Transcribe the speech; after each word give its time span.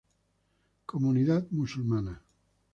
Comunidad 0.87 1.45
Musulmana 1.51 2.25